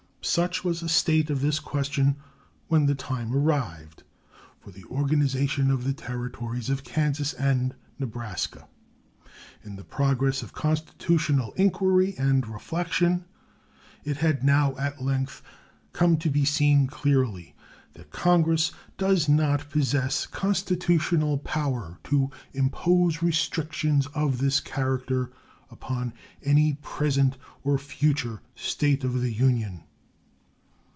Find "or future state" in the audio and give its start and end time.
27.63-29.03